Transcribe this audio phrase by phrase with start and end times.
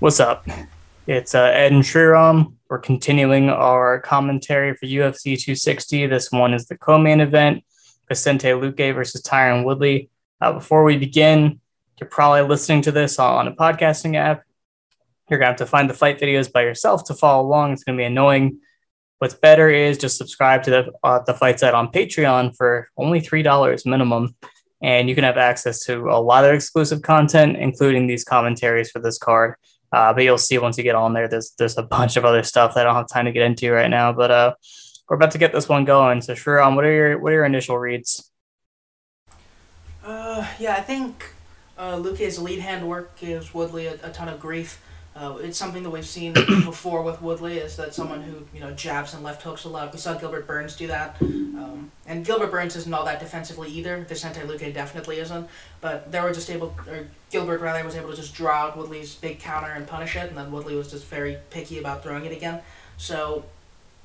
[0.00, 0.46] What's up?
[1.08, 2.54] It's uh, Ed and Sriram.
[2.70, 6.06] We're continuing our commentary for UFC 260.
[6.06, 7.64] This one is the co-main event:
[8.06, 10.08] Vicente Luque versus Tyron Woodley.
[10.40, 11.58] Uh, before we begin,
[11.98, 14.44] you're probably listening to this on a podcasting app.
[15.28, 17.72] You're gonna have to find the fight videos by yourself to follow along.
[17.72, 18.60] It's gonna be annoying.
[19.18, 23.18] What's better is just subscribe to the uh, the fight site on Patreon for only
[23.18, 24.36] three dollars minimum,
[24.80, 29.00] and you can have access to a lot of exclusive content, including these commentaries for
[29.00, 29.56] this card.
[29.92, 32.42] Uh, but you'll see once you get on there, there's there's a bunch of other
[32.42, 34.12] stuff that I don't have time to get into right now.
[34.12, 34.54] But uh,
[35.08, 36.20] we're about to get this one going.
[36.20, 38.30] So sure, um, what are your what are your initial reads?
[40.04, 41.32] Uh, yeah, I think
[41.78, 44.80] uh, Luque's lead hand work gives Woodley a, a ton of grief.
[45.16, 46.32] Uh, it's something that we've seen
[46.64, 49.92] before with Woodley is that someone who you know jabs and left hooks a lot.
[49.92, 54.04] We saw Gilbert Burns do that, um, and Gilbert Burns isn't all that defensively either.
[54.08, 55.48] Vicente Luque definitely isn't,
[55.80, 59.16] but they were just able, or Gilbert rather was able to just draw out Woodley's
[59.16, 62.32] big counter and punish it, and then Woodley was just very picky about throwing it
[62.32, 62.60] again.
[62.96, 63.44] So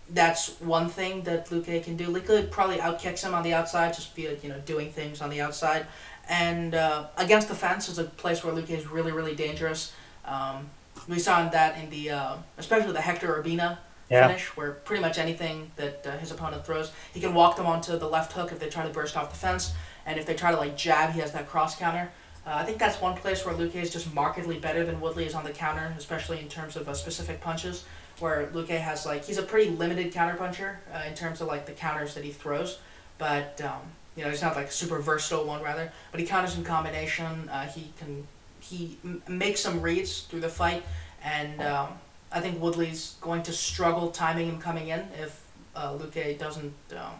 [0.10, 2.08] that's one thing that Luque can do.
[2.08, 5.42] Luque probably outkicks him on the outside, just via you know doing things on the
[5.42, 5.86] outside,
[6.28, 9.94] and uh, against the fence is a place where Luque is really really dangerous.
[10.26, 10.70] Um,
[11.08, 13.78] we saw that in the uh, especially the Hector Urbina
[14.10, 14.28] Yeah.
[14.28, 17.98] finish, where pretty much anything that uh, his opponent throws, he can walk them onto
[17.98, 19.74] the left hook if they try to burst off the fence,
[20.06, 22.12] and if they try to like jab, he has that cross counter.
[22.46, 25.34] Uh, I think that's one place where Luque is just markedly better than Woodley is
[25.34, 27.86] on the counter, especially in terms of uh, specific punches.
[28.20, 31.66] Where Luque has like he's a pretty limited counter puncher uh, in terms of like
[31.66, 32.80] the counters that he throws,
[33.18, 33.80] but um,
[34.16, 35.92] you know he's not like a super versatile one rather.
[36.12, 37.50] But he counters in combination.
[37.50, 38.28] Uh, he can
[38.64, 40.84] he m- makes some reads through the fight,
[41.24, 41.90] and um,
[42.32, 46.74] I think Woodley's going to struggle timing him coming in if uh, Luque doesn't.
[46.92, 47.14] Um,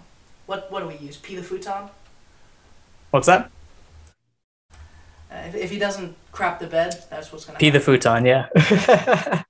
[0.46, 1.18] what what do we use?
[1.18, 1.90] P the futon.
[3.12, 3.52] What's that?
[5.32, 7.60] Uh, if, if he doesn't crap the bed, that's what's gonna.
[7.60, 8.48] P the futon, yeah.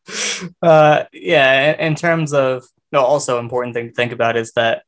[0.61, 4.83] uh, yeah, in, in terms of no, also important thing to think about is that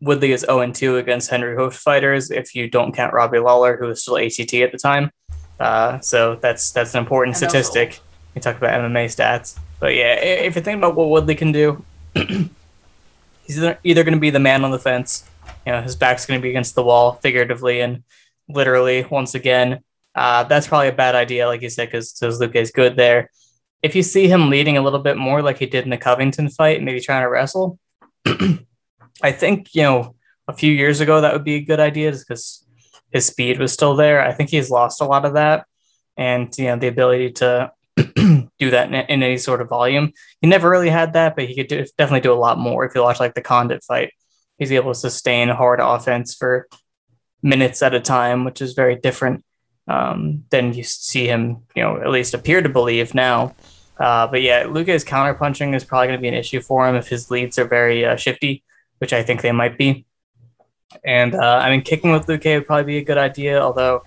[0.00, 3.86] Woodley is 0 2 against Henri Hooft fighters if you don't count Robbie Lawler, who
[3.86, 5.10] was still ATT at the time.
[5.60, 8.00] Uh, so that's that's an important And also- statistic.
[8.34, 11.84] We talk about MMA stats, but yeah, if you're thinking about what Woodley can do,
[12.14, 15.28] he's either, either going to be the man on the fence.
[15.66, 18.04] You know, his back's going to be against the wall, figuratively and
[18.48, 19.04] literally.
[19.10, 19.80] Once again,
[20.14, 23.30] uh, that's probably a bad idea, like you said, because Luque is good there.
[23.82, 26.48] If you see him leading a little bit more, like he did in the Covington
[26.50, 27.80] fight, maybe trying to wrestle,
[29.22, 30.14] I think you know
[30.46, 32.64] a few years ago that would be a good idea, just because
[33.12, 34.20] his speed was still there.
[34.20, 35.66] I think he's lost a lot of that,
[36.16, 40.12] and you know the ability to do that in, in any sort of volume.
[40.40, 42.84] He never really had that, but he could do, definitely do a lot more.
[42.84, 44.12] If you watch like the Condit fight,
[44.58, 46.68] he's able to sustain hard offense for
[47.42, 49.44] minutes at a time, which is very different
[49.88, 53.54] um, than you see him, you know, at least appear to believe now.
[53.98, 57.08] Uh, but yeah, Luque's counterpunching is probably going to be an issue for him if
[57.08, 58.62] his leads are very uh, shifty,
[58.98, 60.06] which I think they might be.
[61.04, 64.02] And uh, I mean, kicking with Luque would probably be a good idea, although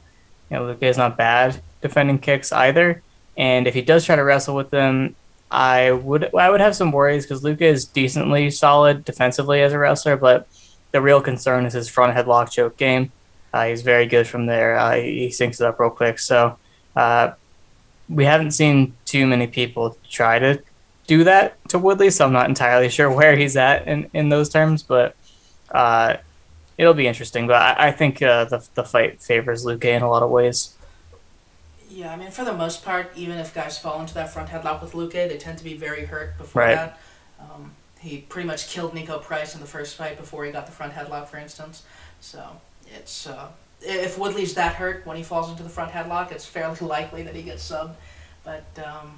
[0.50, 3.02] you know Luque is not bad defending kicks either.
[3.38, 5.16] And if he does try to wrestle with them,
[5.50, 9.80] I would I would have some worries because Luque is decently solid defensively as a
[9.80, 10.48] wrestler, but
[10.92, 13.12] the real concern is his front headlock choke game.
[13.54, 14.78] Uh, he's very good from there.
[14.78, 16.18] Uh, he sinks it up real quick.
[16.20, 16.58] So
[16.96, 17.32] uh,
[18.10, 20.62] we haven't seen too many people try to
[21.06, 24.50] do that to Woodley, so I'm not entirely sure where he's at in, in those
[24.50, 25.16] terms, but
[25.72, 26.18] uh,
[26.78, 27.48] it'll be interesting.
[27.48, 30.76] But I, I think uh, the, the fight favors Luque in a lot of ways.
[31.90, 34.82] Yeah, I mean, for the most part, even if guys fall into that front headlock
[34.82, 36.76] with Luque, they tend to be very hurt before Right.
[36.76, 37.00] that.
[37.40, 40.72] Um, he pretty much killed Niko Price in the first fight before he got the
[40.72, 41.84] front headlock, for instance.
[42.20, 42.44] So
[42.98, 43.50] it's uh,
[43.82, 47.36] if Woodley's that hurt when he falls into the front headlock, it's fairly likely that
[47.36, 47.94] he gets subbed.
[48.44, 49.18] But um,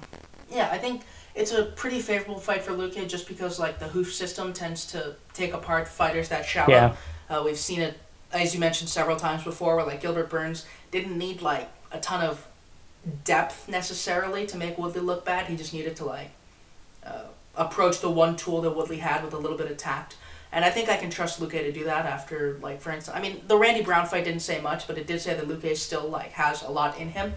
[0.50, 1.02] yeah, I think
[1.34, 5.16] it's a pretty favorable fight for Luque just because like the Hooft system tends to
[5.32, 6.70] take apart fighters that shallow.
[6.72, 6.94] Yeah.
[7.28, 7.98] Uh, we've seen it,
[8.32, 12.24] as you mentioned several times before, where like Gilbert Burns didn't need like a ton
[12.24, 12.46] of
[13.24, 15.46] depth necessarily to make Woodley look bad.
[15.46, 16.30] He just needed to like
[17.04, 17.24] uh,
[17.56, 20.16] approach the one tool that Woodley had with a little bit of tact.
[20.52, 23.20] And I think I can trust Luque to do that after, like, for instance, I
[23.20, 26.08] mean, the Randy Brown fight didn't say much, but it did say that Luque still
[26.08, 27.34] like has a lot in him,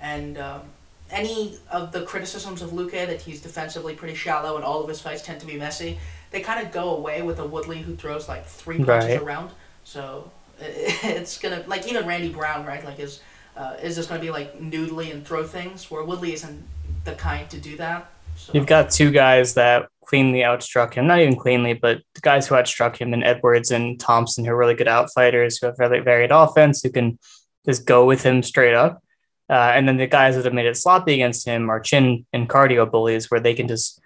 [0.00, 0.62] and um,
[1.10, 5.00] any of the criticisms of Luque that he's defensively pretty shallow and all of his
[5.00, 5.98] fights tend to be messy,
[6.36, 9.22] they kind of go away with a Woodley who throws like three punches Right.
[9.22, 9.50] around.
[9.84, 10.30] So
[10.60, 12.84] it's gonna like even Randy Brown, right?
[12.84, 13.20] Like is
[13.56, 16.62] uh, is just gonna be like noodly and throw things where Woodley isn't
[17.04, 18.10] the kind to do that.
[18.36, 22.46] So You've got two guys that cleanly outstruck him, not even cleanly, but the guys
[22.46, 26.00] who outstruck him and Edwards and Thompson, who are really good outfighters, who have really
[26.00, 27.18] varied offense, who can
[27.64, 29.02] just go with him straight up.
[29.48, 32.48] Uh, and then the guys that have made it sloppy against him are chin and
[32.48, 34.00] cardio bullies, where they can just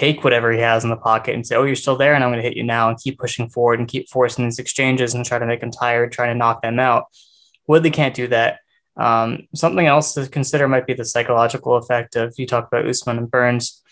[0.00, 2.30] take whatever he has in the pocket and say, "Oh, you're still there, and I'm
[2.30, 5.26] going to hit you now," and keep pushing forward and keep forcing these exchanges and
[5.26, 7.04] try to make them tired, trying to knock them out.
[7.66, 8.60] Woodley can't do that.
[8.96, 13.18] Um, something else to consider might be the psychological effect of you talk about Usman
[13.18, 13.82] and Burns.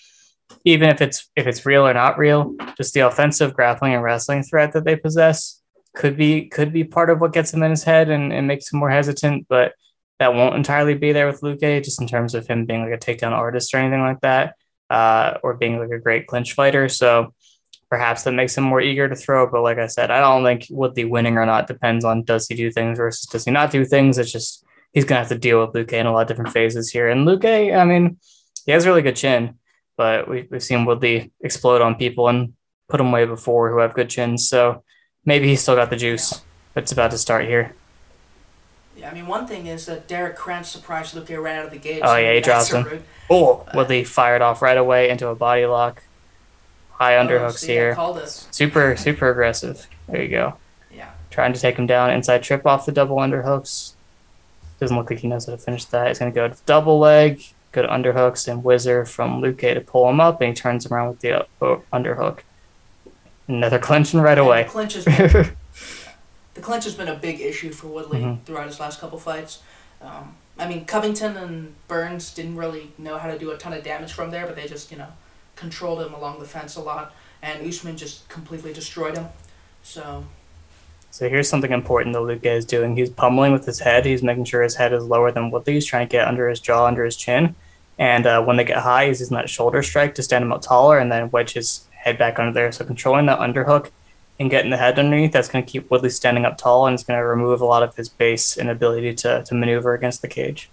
[0.65, 4.43] Even if it's if it's real or not real, just the offensive grappling and wrestling
[4.43, 5.63] threat that they possess
[5.95, 8.73] could be could be part of what gets him in his head and, and makes
[8.73, 9.47] him more hesitant.
[9.47, 9.75] But
[10.19, 12.99] that won't entirely be there with Luque, just in terms of him being like a
[12.99, 14.55] takedown artist or anything like that,
[14.91, 16.89] uh, or being like a great clinch fighter.
[16.89, 17.35] So
[17.91, 19.51] perhaps that makes him more eager to throw.
[19.51, 22.55] But like I said, I don't think Woodley winning or not depends on does he
[22.55, 24.19] do things versus does he not do things.
[24.19, 26.91] It's just he's gonna have to deal with Luque in a lot of different phases
[26.91, 27.09] here.
[27.09, 28.19] And Luque, I mean,
[28.67, 29.55] he has a really good chin,
[29.97, 32.53] but we, we've seen Woodley explode on people and
[32.89, 34.49] put them away before who have good chins.
[34.49, 34.85] So
[35.25, 36.43] maybe he's still got the juice.
[36.77, 37.75] It's about to start here.
[38.99, 41.79] Yeah, I mean, one thing is that Derrick Krantz surprised Luque right out of the
[41.79, 42.01] gate.
[42.05, 43.05] Oh, yeah, he drops him.
[43.31, 46.03] Oh, Uh, Woodley fired off right away into a body lock.
[46.93, 47.97] High Oh, underhooks see, here.
[48.51, 49.87] Super, super aggressive.
[50.09, 50.55] There you go.
[50.93, 51.11] Yeah.
[51.31, 52.11] Trying to take him down.
[52.11, 53.93] Inside trip off the double underhooks.
[54.81, 56.09] Doesn't look like he knows how to finish that.
[56.09, 59.81] He's going to go to double leg, go to underhooks, and whizzer from Luque to
[59.81, 62.41] pull him up, and he turns him around with the up- oh, underhook.
[63.47, 64.63] Another clenching right And away.
[64.65, 65.57] The clinch, has been,
[66.59, 68.43] the clinch has been a big issue for Woodley Mhm.
[68.45, 69.61] throughout his last couple fights.
[70.03, 73.85] Um, I mean, Covington and Burns didn't really know how to do a ton of
[73.85, 75.13] damage from there, but they just, you know,
[75.55, 77.15] controlled him along the fence a lot.
[77.43, 79.29] And Usman just completely destroyed him.
[79.85, 80.25] So,
[81.11, 82.97] So here's something important that Luque is doing.
[82.97, 84.05] He's pummeling with his head.
[84.05, 85.75] He's making sure his head is lower than Woodley.
[85.75, 87.55] He's trying to get under his jaw, under his chin.
[87.99, 90.61] And uh, when they get high, he's using that shoulder strike to stand him up
[90.63, 92.71] taller and then wedge his head back under there.
[92.73, 93.91] So controlling that underhook
[94.39, 97.03] and getting the head underneath, that's going to keep Woodley standing up tall and it's
[97.03, 100.29] going to remove a lot of his base and ability to, to maneuver against the
[100.29, 100.71] cage.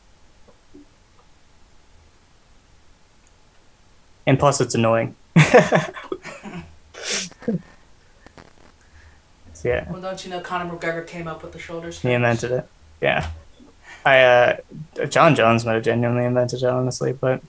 [4.28, 5.16] And plus, it's annoying.
[5.36, 5.90] yeah.
[9.92, 12.02] well, don't you know Conor McGregor came up with the shoulders?
[12.02, 12.68] He invented it.
[13.02, 13.30] Yeah.
[14.06, 14.58] I uh
[15.10, 17.42] Jon Jones might have genuinely invented it, honestly, but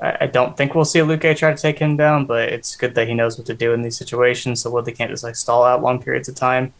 [0.00, 2.94] I, I don't think we'll see Luque try to take him down, but it's good
[2.94, 5.64] that he knows what to do in these situations so Woodley can't just like stall
[5.64, 6.72] out long periods of time.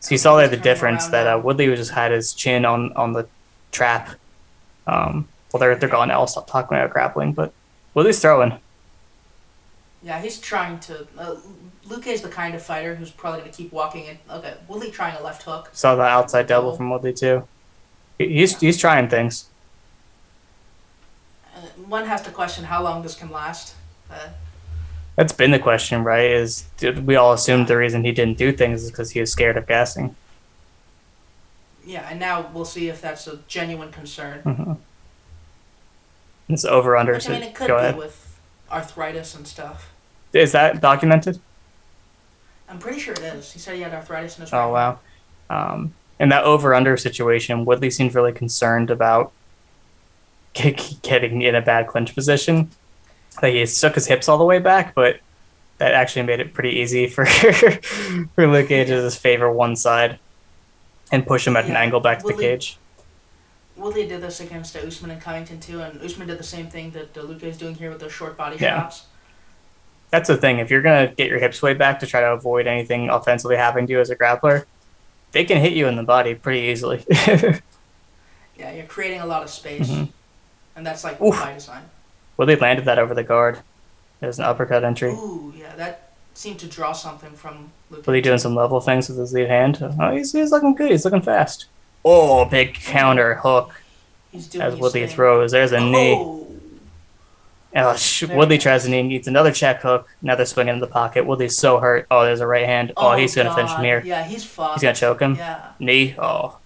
[0.00, 3.12] So you saw there the difference that uh, Woodley just had his chin on on
[3.12, 3.26] the
[3.72, 4.10] trap.
[4.86, 7.52] Um well they're they're gone I'll stop talking about grappling, but
[7.94, 8.58] Woodley's throwing.
[10.02, 11.06] Yeah, he's trying to.
[11.18, 11.36] Uh,
[11.88, 14.18] Luque is the kind of fighter who's probably going to keep walking in.
[14.30, 15.70] Okay, Woodley trying a left hook.
[15.72, 17.46] Saw the outside double from Woodley too.
[18.18, 19.46] He- He's he's trying things.
[21.88, 23.74] One has to question how long this can last.
[24.10, 24.28] Uh,
[25.16, 26.30] That's been the question, right?
[26.30, 29.30] Is did we all assumed the reason he didn't do things is because he was
[29.32, 30.14] scared of gassing?
[31.84, 34.40] yeah, and now we'll see if that's a genuine concern.
[34.40, 34.72] hmm
[36.48, 37.12] It's over under.
[37.12, 37.96] Which, I mean, it could be ahead.
[37.96, 38.40] with
[38.70, 39.92] arthritis and stuff.
[40.32, 41.38] Is that documented?
[42.68, 43.52] I'm pretty sure it is.
[43.52, 44.98] He said he had arthritis in his Oh right wow.
[45.48, 49.30] Um, in that over under situation, Woodley seemed really concerned about
[51.02, 52.70] getting in a bad clinch position.
[53.42, 55.20] Like he stuck his hips all the way back, but
[55.78, 57.26] that actually made it pretty easy for
[58.34, 60.18] for Luke Cage to just favor one side
[61.12, 62.78] and push him at an angle back to the cage.
[63.76, 66.92] Woodley did this against uh, Usman and Covington too, and Usman did the same thing
[66.92, 68.80] that uh, Luque is doing here with those short body Yeah.
[68.84, 69.04] shots.
[70.10, 70.60] That's the thing.
[70.60, 73.86] If you're gonna get your hips way back to try to avoid anything offensively happening
[73.88, 74.64] to you as a grappler,
[75.32, 77.04] they can hit you in the body pretty easily.
[78.58, 80.08] Yeah, you're creating a lot of space, Mhm.
[80.76, 81.34] And that's like Oof.
[81.34, 81.82] by design.
[82.36, 83.60] well, they landed that over the guard.
[84.20, 85.10] There's an uppercut entry.
[85.10, 87.72] Ooh, yeah, that seemed to draw something from.
[87.90, 89.78] Was he doing some level things with his lead hand?
[90.00, 90.90] Oh, he's, he's looking good.
[90.90, 91.66] He's looking fast.
[92.04, 93.82] Oh, big counter hook
[94.30, 95.52] He's doing as Woodley throws.
[95.52, 96.14] There's a knee.
[96.16, 96.46] Oh,
[97.78, 100.08] Oh, sh- Woodley tries a knee, needs another check hook.
[100.22, 101.26] Another swing in the pocket.
[101.26, 102.06] Woodley's so hurt.
[102.10, 102.92] Oh, there's a right hand.
[102.96, 104.02] Oh, oh he's gonna finish him here.
[104.02, 104.74] Yeah, he's fucked.
[104.74, 105.34] He's gonna choke him.
[105.34, 105.72] Yeah.
[105.78, 106.14] Knee.
[106.18, 106.56] Oh.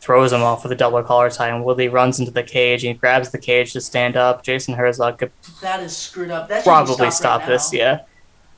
[0.00, 2.94] Throws him off with a double collar tie, and Woodley runs into the cage and
[2.94, 4.42] he grabs the cage to stand up.
[4.44, 6.48] Jason Herzog could That is screwed up.
[6.48, 7.72] That probably stop, stop right this.
[7.72, 7.78] now.
[7.78, 8.00] Yeah.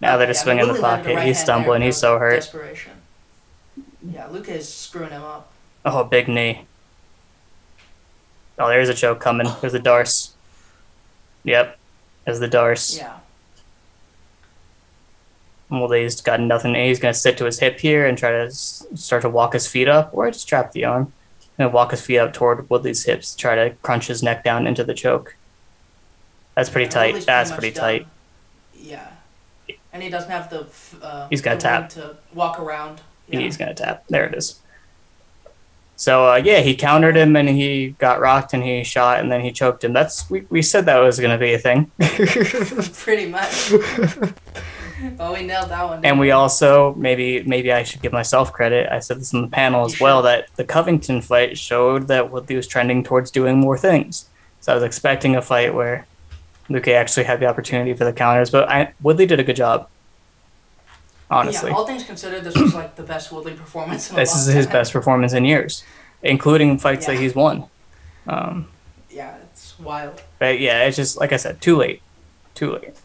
[0.01, 1.15] Now they're just I mean, swinging the pocket.
[1.17, 1.83] right He's hand there, stumbling.
[1.83, 2.35] He's so hurt.
[2.37, 2.93] Desperation.
[4.03, 5.51] Yeah, Luque is screwing him up.
[5.85, 6.67] Oh, big knee.
[8.59, 9.47] Oh, there's a choke coming.
[9.63, 10.33] There's a Darce.
[11.45, 11.79] Yep.
[12.27, 12.99] There's the Darce.
[12.99, 13.17] Yeah.
[15.71, 16.75] Well, he's got nothing.
[16.75, 19.67] He's going to sit to his hip here and try to start to walk his
[19.67, 21.13] feet up, or just trap the arm.
[21.61, 24.83] And walk his feet up toward Woodley's hips, try to crunch his neck down into
[24.83, 25.37] the choke.
[26.55, 27.07] That's pretty Yeah, tight.
[27.09, 27.85] Woodley's That's much pretty done.
[27.85, 28.07] tight.
[28.79, 29.09] Yeah.
[29.93, 30.61] And he doesn't have the.
[30.61, 31.89] f- Uh, He's gonna the tap.
[31.91, 33.03] to walk around.
[33.29, 33.41] Yeah.
[33.41, 34.05] He's going to tap.
[34.09, 34.59] There it is.
[35.97, 39.43] So uh, yeah, he countered him and he got rocked and he shot and then
[39.43, 39.93] he choked him.
[39.93, 41.91] That's we, we said that was gonna be a thing.
[42.95, 43.71] Pretty much.
[45.19, 46.05] well, we nailed that one.
[46.05, 48.91] and we also maybe maybe I should give myself credit.
[48.91, 52.57] I said this on the panel as well that the Covington fight showed that Woodley
[52.57, 54.29] was trending towards doing more things.
[54.61, 56.07] So I was expecting a fight where
[56.69, 59.89] Luque actually had the opportunity for the counters, but I, Woodley did a good job.
[61.31, 64.35] Honestly, Yeah, all things considered, this was like the best Woodley performance in a this
[64.35, 64.73] is his time.
[64.73, 65.85] best performance in years,
[66.23, 67.65] including fights that he's won.
[68.27, 68.69] Um,
[69.09, 70.21] Yeah, it's wild.
[70.41, 72.03] but yeah, it's just like I said, too late,
[72.55, 72.97] too late.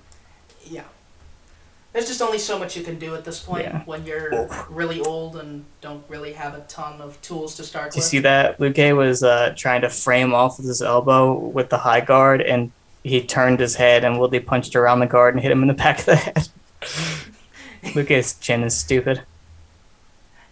[1.95, 2.01] Yeah.
[2.01, 3.83] There's just only so much you can do at this point Yeah.
[3.85, 7.99] when you're really old and don't really have a ton of tools to start Do
[7.99, 8.59] you see that?
[8.59, 12.71] Luque was uh, trying to frame off with his elbow with the high guard, and
[13.03, 15.73] he turned his head, and Woodley punched around the guard and hit him in the
[15.85, 16.49] back of the head.
[17.93, 19.21] Luque's chin is stupid.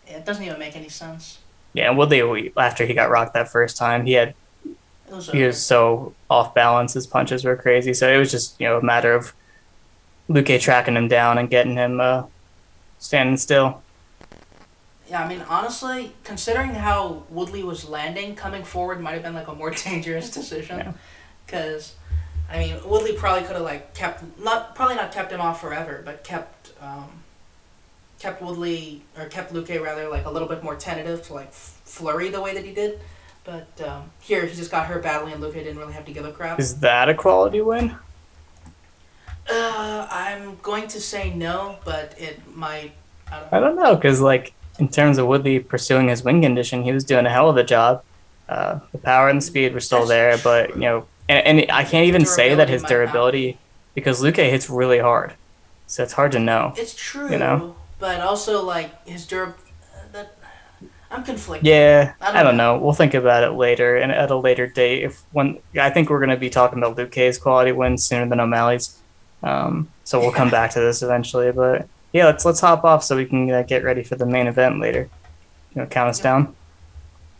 [0.07, 1.39] It doesn't even make any sense.
[1.73, 4.33] Yeah, and Woodley, after he got rocked that first time, he had
[4.65, 4.75] It
[5.13, 6.93] was, he was so off balance.
[6.93, 7.93] His punches were crazy.
[7.93, 9.33] So it was just you know a matter of
[10.29, 12.23] Luque tracking him down and getting him uh,
[12.99, 13.81] standing still.
[15.09, 19.47] Yeah, I mean, honestly, considering how Woodley was landing, coming forward might have been like
[19.47, 20.93] a more dangerous decision.
[21.45, 21.95] Because,
[22.49, 26.01] I mean, Woodley probably could have like kept not probably not kept him off forever,
[26.05, 27.09] but kept um,
[28.17, 31.81] kept Woodley or kept Luque rather like a little bit more tentative to like f-
[31.83, 32.99] flurry the way that he did.
[33.43, 36.23] But um, here he just got hurt badly, and Luque didn't really have to give
[36.23, 36.59] a crap.
[36.59, 37.97] Is that a quality win?
[39.49, 42.93] Uh, I'm going to say no, but it might.
[43.31, 46.83] I don't I don't know, because like in terms of Woodley pursuing his win condition,
[46.83, 48.03] he was doing a hell of a job.
[48.49, 51.83] Uh, the power and the speed were still there, but you know, and, and I
[51.83, 53.57] can't even say that his durability,
[53.95, 55.33] because Luque hits really hard,
[55.87, 56.73] so it's hard to know.
[56.77, 57.75] It's true, You know?
[57.99, 59.59] but also like his durability.
[60.11, 60.35] That
[61.09, 61.65] I'm conflicted.
[61.67, 62.77] Yeah, I don't I don't know.
[62.77, 65.03] We'll think about it later and at a later date.
[65.03, 68.99] If when I think we're gonna be talking about Luque's quality wins sooner than O'Malley's,
[69.43, 71.51] um, so we'll come back to this eventually.
[71.51, 74.47] But yeah, let's let's hop off so we can uh, get ready for the main
[74.47, 75.09] event later.
[75.75, 76.23] You know, count us Yep.
[76.23, 76.55] down.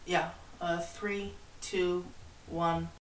[0.05, 0.29] Yeah.
[0.59, 2.05] Uh, three, two,
[2.47, 2.89] one.